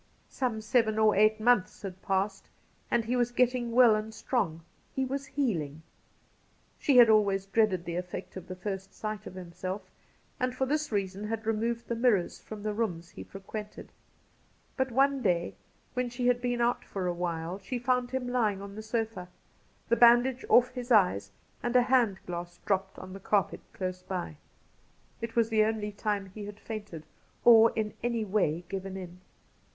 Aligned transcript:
Some 0.31 0.61
seven 0.61 0.97
or 0.97 1.15
eight 1.15 1.39
months 1.39 1.83
had 1.83 2.01
passed, 2.01 2.49
and 2.89 3.05
he 3.05 3.15
was 3.15 3.29
getting 3.29 3.71
well 3.73 3.93
and 3.95 4.11
strong— 4.11 4.61
he 4.95 5.05
was 5.05 5.27
healing. 5.37 5.83
She 6.79 6.97
had 6.97 7.07
always 7.07 7.45
dreaded 7.45 7.85
the 7.85 7.97
effect 7.97 8.35
of 8.35 8.47
the 8.47 8.55
first 8.55 8.95
sight 8.95 9.27
of 9.27 9.35
himself, 9.35 9.83
and 10.39 10.55
for 10.55 10.65
this 10.65 10.91
reason 10.91 11.25
had 11.27 11.45
removed 11.45 11.87
the 11.87 11.93
mirrors 11.93 12.39
from 12.39 12.63
the 12.63 12.73
rooms 12.73 13.11
he 13.11 13.23
frequented; 13.23 13.91
but 14.75 14.91
one 14.91 15.21
day, 15.21 15.53
when 15.93 16.09
she 16.09 16.25
had 16.25 16.41
been 16.41 16.61
out 16.61 16.83
for 16.83 17.05
a 17.05 17.13
while, 17.13 17.59
she 17.59 17.77
found 17.77 18.09
him 18.09 18.27
lying 18.27 18.59
on 18.59 18.73
the 18.73 18.81
sofa, 18.81 19.27
the 19.87 19.95
bandage 19.95 20.43
off 20.49 20.69
his 20.69 20.89
eyes, 20.89 21.29
and 21.61 21.75
a 21.75 21.83
hand 21.83 22.17
glass 22.25 22.57
dropped 22.65 22.97
on 22.97 23.13
the 23.13 23.19
carpet 23.19 23.61
close 23.71 24.01
by. 24.01 24.35
It 25.21 25.35
was 25.35 25.49
the 25.49 25.63
only 25.63 25.91
time 25.91 26.25
he 26.33 26.45
had 26.45 26.59
fainted 26.59 27.05
or 27.45 27.69
in 27.75 27.93
any 28.01 28.25
way 28.25 28.63
given 28.67 28.97
in. 28.97 29.21